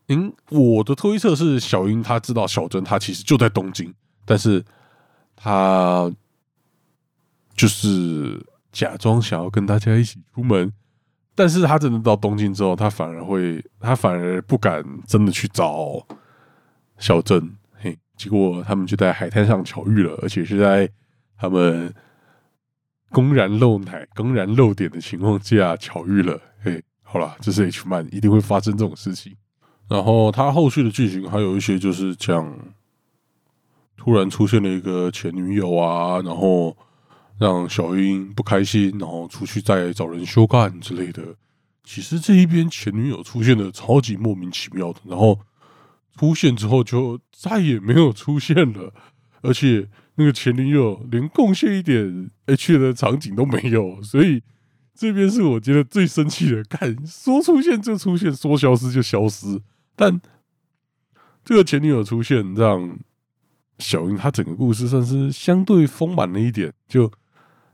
[0.10, 3.94] 嗯，我的推测是小英他知道小珍他其实就在东京，
[4.26, 4.66] 但是
[5.36, 6.12] 他
[7.56, 10.74] 就是假装想要跟大家一起出门，
[11.36, 16.06] 但是他真的到东京之后，他反而会，他反而不敢真的去找
[16.98, 20.90] 小珍，嘿，结果他们就在海滩上巧遇了，而且是在
[21.38, 21.94] 他们
[23.12, 26.42] 公然露奶、公然露点的情况下巧遇了。
[26.64, 29.36] 嘿，好了，这是 H 漫，一定会发生这种事情。
[29.90, 32.56] 然后他后续的剧情还有一些就是讲，
[33.98, 36.78] 突然出现了一个前女友啊，然后
[37.40, 41.36] 让小英不开心，然后出去再找人修干之类的。
[41.84, 45.40] 其实这一边前女友出现的超级莫名其妙的，然后
[46.16, 48.94] 出现之后就再也没有出现了，
[49.42, 54.44] 而且那个前女友连贡献一点 H 的场景都没有，所以
[54.94, 56.64] 这边是我觉得最生气的。
[56.66, 59.60] 看说出现就出现，说消失就消失。
[60.00, 60.22] 但
[61.44, 62.98] 这个前女友出现，让
[63.80, 66.72] 小英她整个故事算是相对丰满了一点。
[66.88, 67.12] 就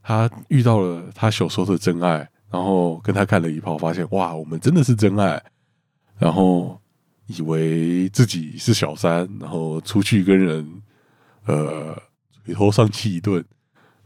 [0.02, 5.40] 她遇到了她小时候的真爱，然后跟他看了一炮，发现哇，我们真的是真爱。
[6.18, 6.82] 然后
[7.28, 10.82] 以为自己是小三，然后出去跟人
[11.46, 11.96] 呃
[12.44, 13.46] 垂头上气一顿，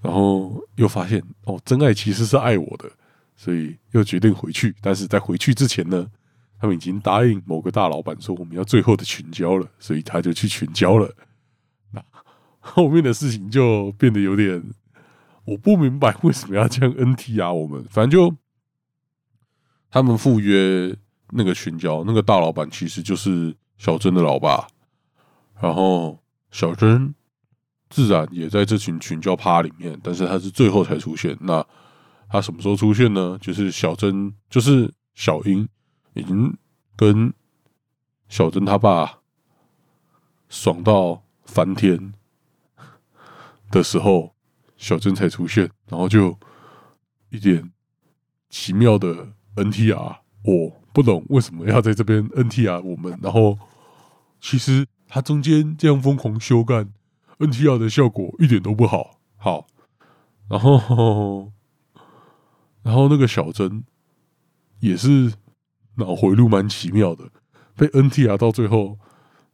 [0.02, 2.92] 然后又发现哦，真爱其实是爱我的，
[3.38, 4.76] 所以又决定回去。
[4.82, 6.06] 但是在回去之前呢？
[6.60, 11.16] 他们已经答应某个大老板说我们要最后的群交了，所以他就去群交了。
[11.92, 12.04] 那
[12.60, 14.62] 后面的事情就变得有点，
[15.46, 17.54] 我不明白为什么要这样 NT 啊？
[17.54, 18.36] 我们反正就
[19.90, 20.96] 他们赴约
[21.32, 24.68] 那个群交，那个大老板其实就是小珍的老爸，
[25.62, 26.20] 然后
[26.52, 27.16] 小珍
[27.90, 31.38] 自然也在这群群交趴里面，但是他是最后才出现。
[31.40, 31.66] 那
[32.30, 33.38] 他什么时候出现呢？
[33.42, 35.68] 就是小珍，就是小英。
[36.14, 36.58] 已经
[36.96, 37.34] 跟
[38.28, 39.20] 小珍他爸
[40.50, 42.14] 爽到翻天
[43.72, 44.34] 的时候，
[44.78, 46.38] 小珍才出现，然后就
[47.30, 47.72] 一点
[48.50, 53.58] 奇妙的 NTR，我不懂为什么要在这边 NTR 我们，然后
[54.42, 56.92] 其实他中间这样疯狂修干
[57.38, 59.68] NTR 的效果一点都不好，好，
[60.48, 61.52] 然后
[62.84, 63.84] 然后那个小珍
[64.80, 65.34] 也是。
[66.00, 67.30] 脑回路蛮奇妙的，
[67.76, 68.98] 被 NTR 到最后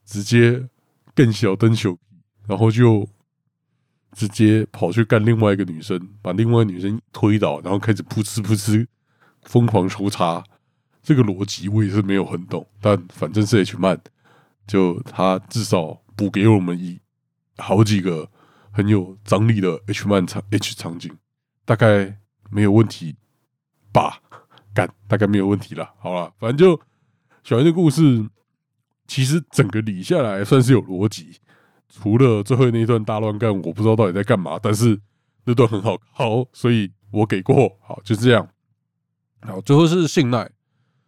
[0.06, 0.70] 直接
[1.14, 1.98] 更小灯球，
[2.48, 3.10] 然后就
[4.14, 8.88] 直接跑去干另外一个女生，把另外女生推倒，然后开始噗嗤噗嗤
[9.44, 10.44] 疯狂抽插。
[11.04, 14.02] 这个逻辑我也是没有很懂，但反正是 H 漫，
[14.66, 17.00] 就他至少补给我们一
[17.58, 18.32] 好几个
[18.72, 21.16] 很有张力的 H 漫场 H 场景，
[21.64, 22.18] 大概
[22.50, 23.18] 没有问题
[23.92, 24.22] 吧。
[24.76, 26.80] 干大概没有问题了，好了，反正就
[27.44, 28.30] 小英的故事，
[29.08, 31.38] 其实整个理下来算是有逻辑，
[31.88, 35.00] 除了最后那一段大乱干，我不知道到底在干嘛，但是
[35.46, 38.48] 那段很好，好，所以我给过，好，就这样。
[39.42, 40.52] 好，最后是信赖，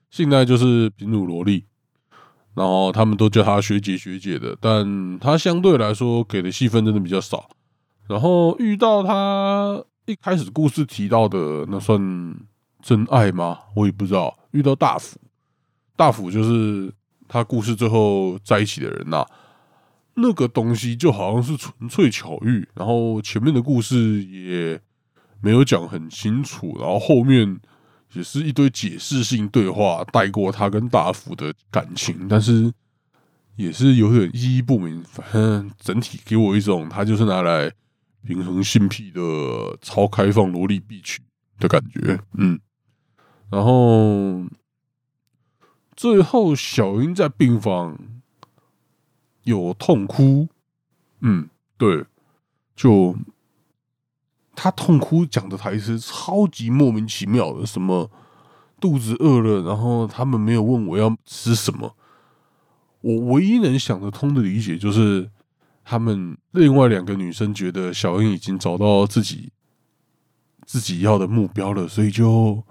[0.10, 1.66] 信赖就是平乳萝莉，
[2.56, 7.50] 然后他们都叫她学姐学姐的，但她相对来说给的戏份真的比较少。
[8.08, 12.00] 然后遇到她一开始故事提到的，那算。
[12.82, 13.60] 真爱吗？
[13.76, 14.38] 我也不知道。
[14.52, 15.20] 遇到大辅，
[15.96, 16.94] 大辅就是
[17.28, 19.26] 他故事最后在一起的人呐。
[20.20, 24.80] 那个东西就好像是纯粹巧遇，然后前面的故事也
[25.42, 27.60] 没有讲很清楚，然后后面
[28.14, 32.74] 也是一堆解释性对话带过他跟大辅的感情，但是
[33.58, 35.04] 也是有点意义不明。
[35.04, 37.72] 反正整体给我一种他就是拿来
[38.26, 39.22] 平衡性癖的
[39.82, 41.22] 超开放萝莉必取
[41.60, 42.60] 的感觉，嗯。
[43.50, 44.44] 然后
[45.96, 47.98] 最后，小英在病房
[49.44, 50.50] 有痛哭。
[51.22, 52.04] 嗯，对，
[52.76, 53.16] 就
[54.54, 58.12] 他痛哭讲的台词超级莫名其妙的，什么
[58.82, 61.96] 肚子饿了，然后他们没有问我要吃什么。
[63.00, 65.32] 我唯一能想得通的理解就是，
[65.86, 69.54] 他们另外两个女生觉得小英已经找到自己
[70.66, 72.62] 自己要的目标了，所以就。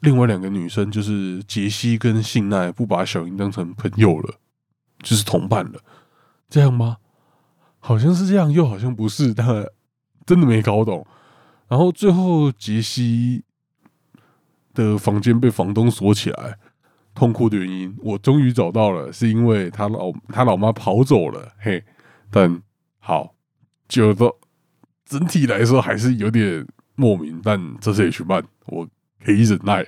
[0.00, 4.34] 另外两个女生就是杰西跟信奈，不把小英当成朋友了，
[5.02, 5.80] 就是同伴了，
[6.50, 6.98] 这样吗？
[7.78, 9.46] 好像是这样，又好像不是，但
[10.26, 11.06] 真的没搞懂。
[11.68, 13.44] 然后最后杰西
[14.74, 16.58] 的房间被房东锁起来，
[17.14, 21.52] 痛哭的原因我终于找到了，是因为他老他老妈跑走了。
[21.58, 21.82] 嘿，
[22.30, 22.60] 但
[22.98, 23.34] 好，
[23.88, 24.38] 就说
[25.06, 28.86] 整体来说还是有点莫名，但这是 H 漫我。
[29.24, 29.86] 可以忍耐，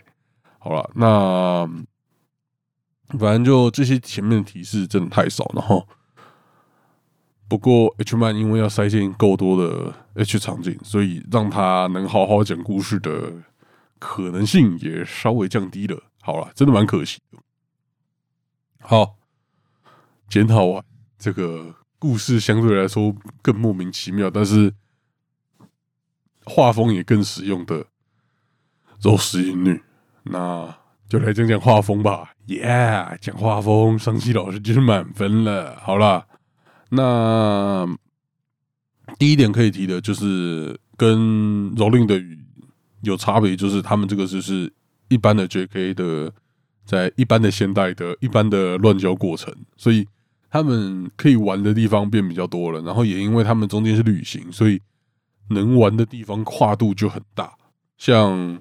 [0.58, 1.66] 好了，那
[3.18, 5.86] 反正就这些前面的提示真的太少，然后
[7.48, 13.32] 不过 HMan 因为要塞进够多的 H 场景，所以让他能好好讲故事的
[13.98, 16.02] 可能性也稍微降低了。
[16.20, 17.38] 好了，真的蛮可惜的。
[18.78, 19.16] 好，
[20.28, 20.84] 检讨完
[21.18, 24.72] 这个故事相对来说更莫名其妙，但是
[26.44, 27.86] 画风也更实用的
[29.02, 29.82] 肉食音女，
[30.24, 30.74] 那
[31.08, 32.32] 就来讲讲画风吧。
[32.46, 35.76] 耶，讲画风，桑西老师就是满分了。
[35.80, 36.26] 好了，
[36.90, 37.86] 那
[39.18, 41.18] 第一点可以提的就是跟
[41.76, 42.38] 蹂躏的雨
[43.02, 44.72] 有差别，就是他们这个就是
[45.08, 45.94] 一般的 J.K.
[45.94, 46.32] 的，
[46.84, 50.06] 在一般的现代的一般的乱交过程，所以。
[50.52, 54.80] 他们可以玩的地方变比较多了，然后也因为他们中间是旅行，所以
[55.50, 57.52] 能玩的地方跨度就很大。
[57.96, 58.60] 像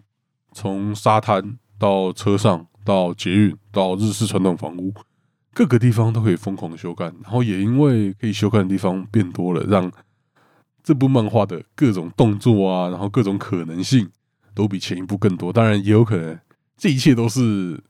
[0.60, 4.94] 从沙滩到车上到捷运到日式传统房屋，
[5.54, 7.06] 各个地方都可以疯狂的修改。
[7.24, 9.90] 然后也因为可以修改的地方变多了，让
[10.84, 14.10] 这部漫画的各种动作啊，然后各种可能性
[14.54, 15.54] 都比前一部更多。
[15.54, 16.38] 当然也有可能
[16.76, 17.82] 这一切都是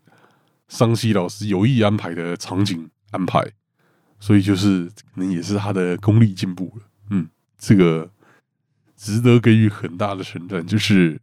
[0.67, 3.43] 桑西老师有意安排的场景安排。
[4.19, 8.11] 所以就是可能也是他的功力进步了，嗯，这个
[8.95, 10.63] 值得给予很大的称赞。
[10.67, 11.19] 就是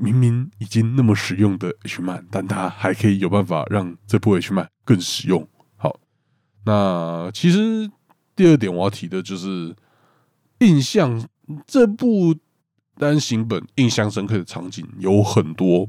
[0.00, 5.46] 明明已经那么实用的 H 漫，但它还可以有办法让这部 H 漫更实用。
[5.76, 6.00] 好，
[6.64, 7.90] 那其实
[8.34, 9.76] 第二点我要提的就是
[10.58, 11.28] 印象
[11.66, 12.34] 这部
[12.96, 15.88] 单行本印象深刻的场景有很多。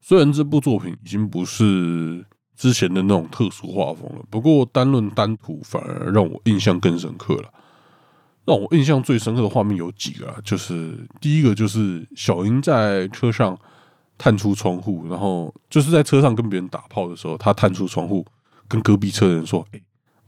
[0.00, 2.26] 虽然这部作品已经不是。
[2.58, 7.52] 之前的那种特殊画风了，不过单论单图反而让我印象更深刻了。
[8.46, 13.58] 让我印象最深刻的画面有几个，就是第一个就是小英在车上
[14.16, 18.24] 探出窗户，然后就是在车上跟别人打炮的时候，她探出窗户
[18.68, 19.80] 跟隔壁车的人说：“哎，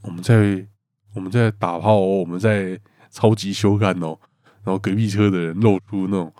[0.03, 0.66] 我们在
[1.14, 2.79] 我们在打炮哦，我们在
[3.11, 4.19] 超级修改哦。”
[4.64, 6.31] 然后隔壁车的人露出那种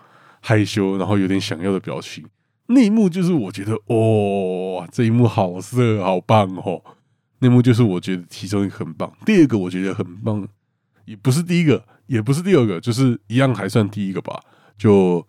[0.41, 2.25] 害羞，然后有点想要的表情。
[2.67, 6.83] 那一幕就是我觉得，哇，这一幕好色，好棒哦！
[7.39, 9.11] 那幕就是我觉得其中一个很棒。
[9.25, 10.47] 第二个我觉得很棒，
[11.09, 14.39] 也不是第一个，也不是第二个，就是一样还算第一个吧。
[14.77, 15.27] 就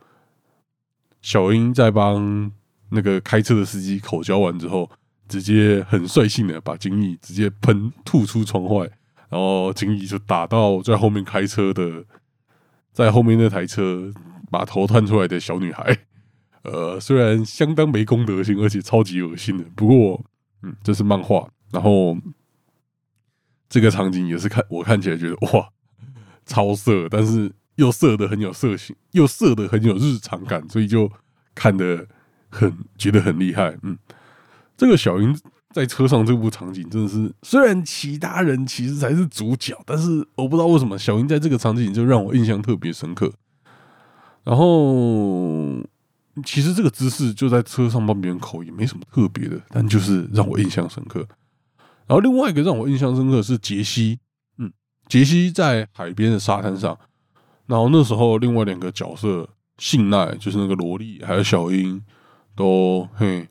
[1.21, 2.51] 小英在帮
[2.89, 4.89] 那个开车的司机口交完之后，
[5.27, 8.89] 直接很率性的把金翼直接喷吐出窗外，
[9.29, 12.03] 然后金翼就打到在后面开车的，
[12.91, 14.11] 在后面那台车
[14.51, 15.97] 把头探出来的小女孩。
[16.63, 20.21] 呃，虽然相当没公德心，而且超级恶心的，不过，
[20.61, 22.17] 嗯，这是漫画，然后
[23.69, 25.69] 这个场景也是看我看起来觉得哇，
[26.45, 31.09] 超色，但是又色的很有色性，又色的很有日常感，所以就
[31.53, 32.07] 看的
[32.49, 33.77] 很觉得很厉害。
[33.83, 33.97] 嗯，
[34.75, 35.37] 这个小云
[35.71, 43.31] 在车上这部场景真的是，虽然其他人其实才是主角，但是我不知道为什么小云在这个场景就让我印象特别深刻，
[44.43, 45.79] 然后。
[46.45, 51.27] 其实这个姿势就在车上帮别人口也没什么特别的，但就是让我印象深刻。
[52.09, 54.17] 然后另外一个让我印象深刻是杰西，
[54.57, 54.73] 嗯，
[55.07, 56.97] 杰西在海边的沙滩上，
[57.67, 59.47] 然后那时候另外两个角色
[59.77, 62.01] 信奈就是那个萝莉还有小樱
[62.55, 63.47] 都嘿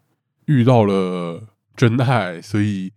[0.46, 1.40] 遇到了
[1.76, 2.92] 真爱，所以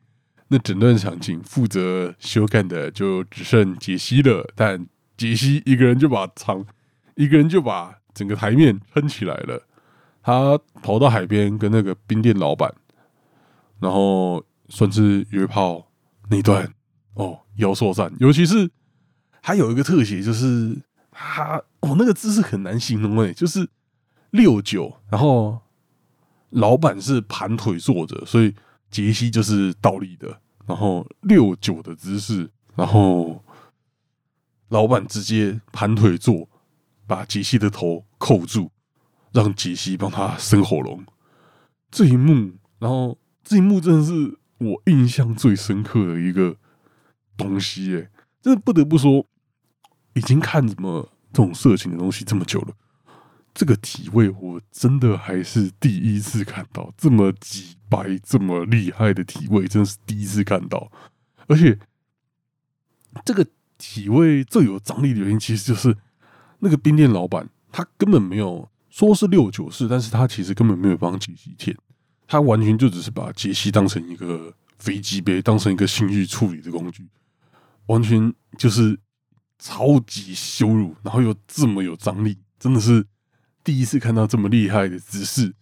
[0.48, 4.52] 那整段场景负责修改的就只剩杰西了。
[4.56, 6.66] 但杰西一个人就把场
[7.14, 9.62] 一个人就把整个台面撑起来了。
[10.24, 12.74] 他跑到海边跟那个冰店老板，
[13.80, 15.92] 然后算是约炮
[16.32, 16.74] 那段
[17.14, 18.72] 哦，妖兽战，尤其是
[19.42, 20.76] 还有一个特写，就是
[21.12, 23.70] 他哦那个姿势很难形容诶，就是
[24.32, 25.62] 六九，然后
[26.50, 28.56] 老板是盘腿坐着，所以
[28.90, 33.44] 杰西就是倒立的，然后六九的姿势，然后
[34.70, 36.50] 老板直接盘腿坐，
[37.06, 38.72] 把杰西的头扣住。
[39.34, 41.06] 让杰西帮他生喉咙
[41.90, 46.56] 这一幕，然后这一幕真的是我印象最深刻的一个
[47.36, 48.10] 东西，哎，
[48.42, 49.26] 真的不得不说，
[50.14, 52.74] 已经看什么这种色情的东西这么久了，
[53.54, 60.92] 这个体位我真的还是第一次看到这么几白、这么厉害的体位，真是第一次看到。
[61.48, 61.78] 而且
[63.26, 63.46] 这个
[63.78, 65.98] 体位最有张力的原因，其实就是
[66.60, 68.70] 那个冰店老板他根本没有。
[68.92, 71.74] 说是六九式，但是他其实根本没有帮杰西填，
[72.32, 77.06] 他完全就只是把杰西当成一个飞机杯，当成一个性欲处理的工具，
[77.88, 78.98] 完全就是
[79.60, 83.06] 超级羞辱，然后又这么有张力，真的是
[83.66, 85.54] 第一次看到这么厉害的姿势，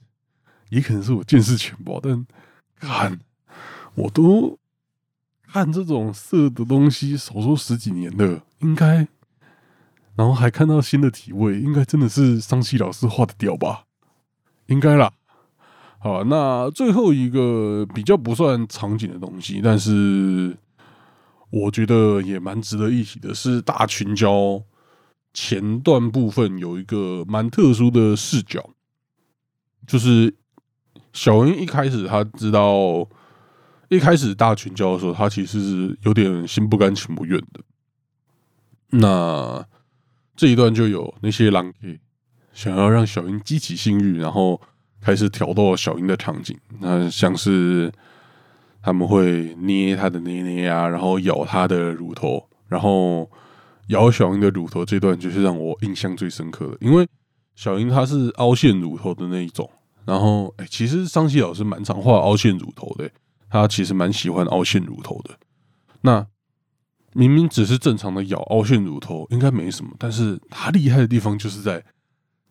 [0.69, 2.23] 也可能是我见识浅薄，但
[2.75, 3.19] 看
[3.95, 4.59] 我都
[5.47, 9.07] 看这种色的东西，少说十几年了，应该。
[10.15, 13.85] 然后还看到新的体位，应该真的是桑西老师画的屌吧？
[14.67, 15.11] 应该啦。
[16.01, 20.57] 好，那最后一个比较不算场景的东西，但是
[21.49, 24.63] 我觉得也蛮值得一提的是大群交
[25.33, 28.69] 前段部分有一个蛮特殊的视角，
[29.85, 30.33] 就是
[31.11, 33.05] 小英一开始他知道，
[33.89, 37.59] 一开始大群交的时候，他其实是有点心不甘情不愿的。
[38.91, 39.67] 那
[40.37, 41.99] 这一段就有那些狼 K
[42.53, 44.61] 想要让小英激起性欲，然后。
[45.01, 47.91] 开始挑逗小英的场景，那像是
[48.81, 53.29] 他们会捏她的捏捏啊，然后咬她的乳头，然后
[53.87, 57.07] 咬小英的乳头这段就是让我印象最深刻的，因为
[57.55, 59.69] 小英她是凹陷乳头的那一种，
[60.05, 63.09] 然后哎，其实桑西老师蛮常画凹陷乳头的，
[63.49, 65.37] 他其实蛮喜欢凹陷乳头的。
[66.01, 66.25] 那
[67.13, 71.83] 明明只是正常的咬凹陷乳头，应该没什么，但是他厉害的地方就是在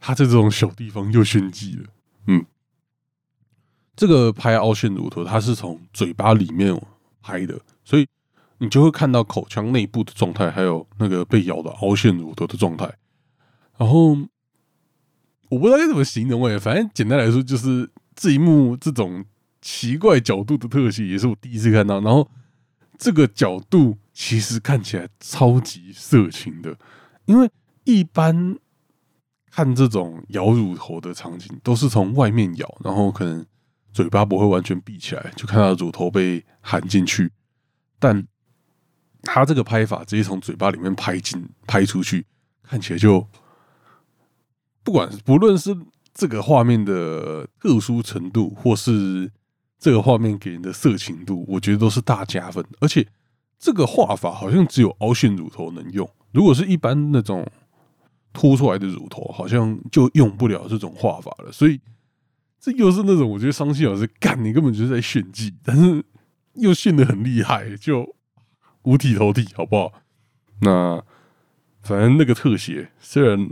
[0.00, 1.84] 他在这种小地方又炫技了。
[2.30, 2.44] 嗯，
[3.96, 6.78] 这个拍凹陷乳头，它是从嘴巴里面
[7.22, 8.06] 拍的，所以
[8.58, 12.84] 你就会看到口腔内部的状态，还有那个被咬的凹陷乳头的状态。
[13.78, 14.10] 然后
[15.48, 19.24] 我不知道该怎么形容哎，反正简单来说，就是这一幕这种
[19.62, 21.98] 奇怪角度的特写，也是我第一次看到。
[22.02, 22.30] 然后
[22.98, 26.76] 这个角度其实看起来超级色情的，
[27.24, 27.50] 因为
[27.84, 28.58] 一般。
[29.58, 33.44] 看这种咬乳头的场景，都是从外面咬，然后可能
[33.92, 37.32] 嘴巴不会完全闭起来，就看到乳头被含进去。
[37.98, 38.24] 但
[39.22, 42.24] 他这个拍法直接从嘴巴里面拍进、拍出去，
[42.62, 43.26] 看起来就
[44.84, 45.76] 不管不论是
[46.14, 49.28] 这个画面的特殊程度，或是
[49.80, 52.64] 这个画面给人的色情度，我觉得都是大加分。
[52.78, 53.04] 而且
[53.58, 57.44] 这个画法好像只有凹陷乳头能用，如果是一般那种。
[58.38, 61.80] 凸出来的乳头好像就用不了这种画法了，所以
[62.60, 66.04] 这又是那种我觉得桑西老师干你根本就是在炫技，但是
[66.54, 68.14] 又炫的很厉害，就
[68.82, 69.92] 五体投地，好不好？
[70.60, 71.02] 那
[71.82, 73.50] 反正那个特写虽然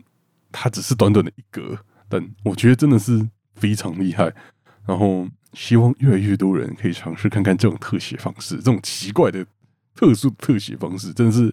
[0.52, 1.76] 它只是短短的一格，
[2.08, 4.32] 但我觉得真的是非常厉害。
[4.86, 9.44] 然后希望越来越多人可以尝试看看这种特写方式，这种奇怪的
[9.96, 11.52] 特殊特写方式，真的是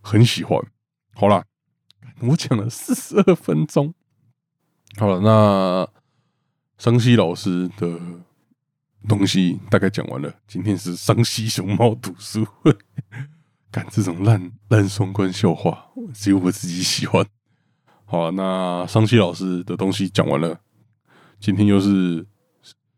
[0.00, 0.58] 很喜欢。
[1.12, 1.44] 好了。
[2.20, 3.92] 我讲了四十二分钟，
[4.96, 5.88] 好了，那
[6.78, 7.98] 桑西老师的
[9.08, 10.32] 东西大概讲完了。
[10.46, 12.74] 今天是桑西熊猫读书会，
[13.70, 17.26] 干这种烂烂双关笑话，只有我自己喜欢。
[18.04, 20.60] 好了，那桑西老师的东西讲完了。
[21.40, 22.26] 今天又是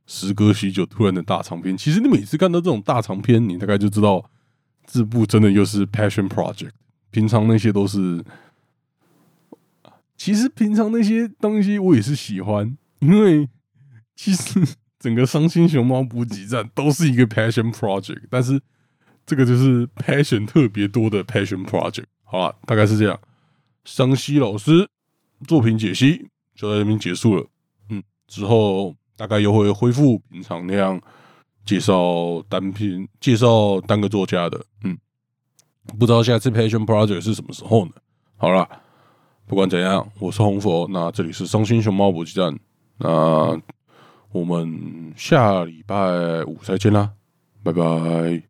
[0.06, 1.76] 时隔许久突然的大长篇。
[1.76, 4.30] 其实你每次看到这种大长篇，你大概就知道
[4.84, 6.70] 这部真的又是 passion project。
[7.10, 8.22] 平常那些都是。
[10.16, 13.48] 其实平常那些东西我也是喜欢，因为
[14.14, 14.66] 其实
[14.98, 18.60] 整个伤心熊猫补给站都是一个 passion project，但是
[19.26, 22.04] 这个就是 passion 特别多的 passion project。
[22.24, 23.20] 好了，大概是这样。
[23.84, 24.88] 桑西老师
[25.46, 27.46] 作品解析就在这边结束了。
[27.90, 31.00] 嗯，之后大概又会恢复平常那样
[31.64, 34.64] 介绍单篇、介绍单个作家的。
[34.82, 34.96] 嗯，
[35.98, 37.92] 不知道下次 passion project 是什么时候呢？
[38.38, 38.66] 好了。
[39.46, 42.58] 不管怎样，我是红佛，那这里是伤心熊猫补给站，
[42.98, 43.56] 那
[44.32, 45.94] 我们下礼拜
[46.44, 47.12] 五再见啦，
[47.62, 48.46] 拜拜。